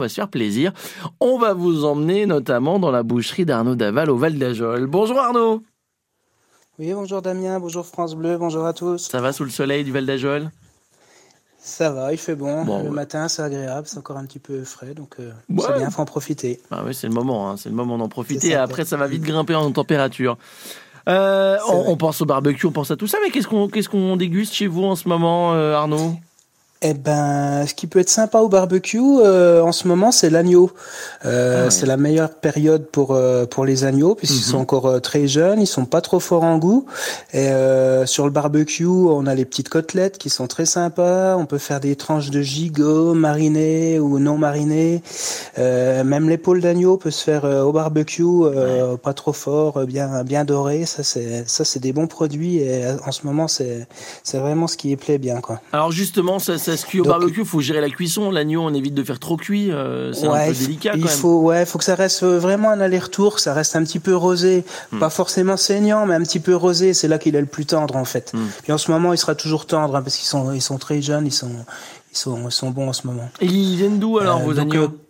[0.00, 0.72] On va se faire plaisir.
[1.18, 4.86] On va vous emmener notamment dans la boucherie d'Arnaud Daval au Val d'Ajol.
[4.86, 5.64] Bonjour Arnaud.
[6.78, 8.98] Oui, bonjour Damien, bonjour France Bleu, bonjour à tous.
[9.08, 10.52] Ça va sous le soleil du Val d'Ajol?
[11.58, 12.64] Ça va, il fait bon.
[12.64, 12.94] Bon, le ouais.
[12.94, 15.64] matin, c'est agréable, c'est encore un petit peu frais, donc euh, Ouais.
[15.66, 16.60] c'est bien, faut en profiter.
[16.70, 18.52] Ah oui, c'est le moment, hein, c'est le moment d'en profiter.
[18.52, 18.62] Ça.
[18.62, 20.38] Après, ça va vite grimper en température.
[21.08, 24.14] Euh, on pense au barbecue, on pense à tout ça, mais qu'est-ce qu'on qu'est-ce qu'on
[24.16, 26.12] déguste chez vous en ce moment, euh, Arnaud?
[26.80, 30.70] Eh ben, ce qui peut être sympa au barbecue euh, en ce moment, c'est l'agneau.
[31.24, 31.70] Euh, Ah ouais.
[31.72, 34.52] C'est la meilleure période pour euh, pour les agneaux puisqu'ils Mhm.
[34.52, 36.86] sont encore euh, très jeunes, ils sont pas trop forts en goût.
[37.32, 41.36] Et euh, sur le barbecue, on a les petites côtelettes qui sont très sympas.
[41.36, 45.02] On peut faire des tranches de gigot marinées ou non marinées.
[45.58, 50.44] Euh, même l'épaule d'agneau peut se faire au barbecue, euh, pas trop fort, bien bien
[50.44, 50.86] doré.
[50.86, 53.88] Ça c'est ça c'est des bons produits et en ce moment c'est
[54.22, 55.60] c'est vraiment ce qui plaît bien quoi.
[55.72, 58.30] Alors justement, ça, ça se cuit au Donc- barbecue, faut gérer la cuisson.
[58.30, 61.08] L'agneau, on évite de faire trop cuit, euh, c'est un peu il délicat il quand
[61.08, 61.16] même.
[61.16, 64.14] faut, ouais, faut que ça reste euh, vraiment un aller-retour, ça reste un petit peu
[64.16, 64.98] rosé, Hmm.
[64.98, 66.94] pas forcément saignant, mais un petit peu rosé.
[66.94, 68.32] C'est là qu'il est le plus tendre en fait.
[68.34, 68.46] Hmm.
[68.62, 71.00] Puis en ce moment, il sera toujours tendre hein, parce qu'ils sont, ils sont très
[71.02, 71.50] jeunes, ils sont,
[72.12, 73.28] ils sont, ils sont bons en ce moment.
[73.40, 74.84] Et ils viennent d'où alors Euh, vos donc, agneaux?
[74.84, 75.00] euh,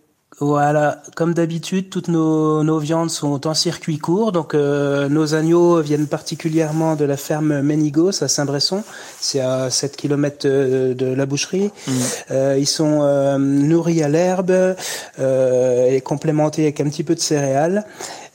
[0.41, 4.31] Voilà, comme d'habitude, toutes nos, nos viandes sont en circuit court.
[4.31, 8.85] Donc, euh, nos agneaux viennent particulièrement de la ferme Ménigos à Saint-Bresson.
[9.21, 11.71] C'est à 7 km de, de la boucherie.
[11.89, 11.95] Mhm.
[12.31, 14.77] Euh, ils sont euh, nourris à l'herbe
[15.19, 17.85] euh, et complémentés avec un petit peu de céréales.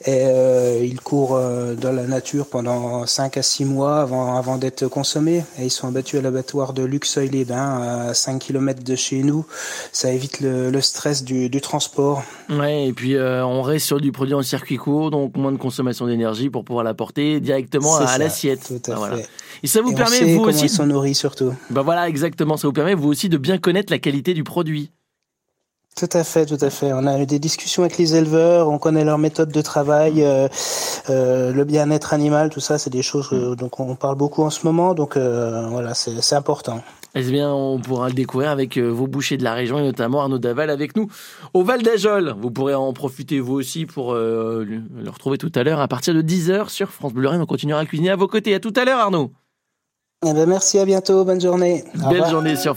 [0.05, 4.57] Et euh, ils courent euh, dans la nature pendant 5 à 6 mois avant, avant
[4.57, 5.45] d'être consommés.
[5.57, 9.45] Et ils sont abattus à l'abattoir de Luxeuil-les-Bains à 5 km de chez nous.
[9.93, 11.92] Ça évite le, le stress du, du transport.
[12.49, 15.57] Ouais, et puis euh, on reste sur du produit en circuit court, donc moins de
[15.57, 18.61] consommation d'énergie pour pouvoir l'apporter directement à, ça, l'assiette.
[18.67, 19.17] Tout à Ah, voilà.
[19.61, 21.53] Et ça vous Et on permet sait vous aussi, ils sont nourris surtout.
[21.69, 24.91] bah voilà exactement, ça vous permet vous aussi de bien connaître la qualité du produit.
[25.95, 26.91] Tout à fait, tout à fait.
[26.91, 30.47] On a eu des discussions avec les éleveurs, on connaît leur méthode de travail, euh,
[31.11, 34.49] euh, le bien-être animal, tout ça, c'est des choses euh, donc on parle beaucoup en
[34.49, 36.81] ce moment, donc voilà, c'est important.
[37.15, 40.21] Eh bien, on pourra le découvrir avec euh, vos bouchers de la région et notamment
[40.21, 41.07] Arnaud Daval avec nous
[41.53, 42.35] au Val d'Ajol.
[42.39, 46.15] Vous pourrez en profiter vous aussi pour euh, le retrouver tout à l'heure à partir
[46.15, 47.41] de 10h sur France Bleu Lorraine.
[47.41, 48.55] On continuera à cuisiner à vos côtés.
[48.55, 49.31] À tout à l'heure Arnaud.
[50.25, 51.83] Eh ben merci, à bientôt, bonne journée.
[52.09, 52.71] Belle journée sur